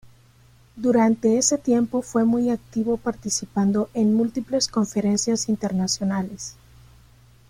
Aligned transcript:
Durante 0.75 1.37
ese 1.37 1.59
tiempo 1.59 2.01
fue 2.01 2.25
muy 2.25 2.49
activo 2.49 2.97
participando 2.97 3.91
en 3.93 4.15
múltiples 4.15 4.67
conferencias 4.67 5.47
internacionales. 5.47 6.55